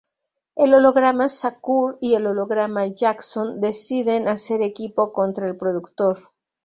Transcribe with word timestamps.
El 0.55 0.73
holograma 0.73 1.27
Shakur 1.27 1.99
y 2.01 2.15
el 2.15 2.25
holograma 2.25 2.87
Jackson 2.87 3.59
deciden 3.61 4.27
hacer 4.27 4.63
equipo 4.63 5.13
contra 5.13 5.45
el 5.47 5.55
productor. 5.55 6.17